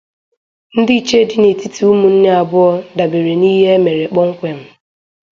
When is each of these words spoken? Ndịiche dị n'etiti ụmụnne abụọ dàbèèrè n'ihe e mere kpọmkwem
Ndịiche 0.79 1.17
dị 1.29 1.37
n'etiti 1.39 1.81
ụmụnne 1.91 2.29
abụọ 2.41 2.67
dàbèèrè 2.97 3.33
n'ihe 3.41 3.69
e 3.77 3.81
mere 3.85 4.03
kpọmkwem 4.11 4.59